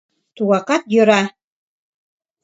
Тугакат 0.35 0.83
йӧра... 0.93 1.21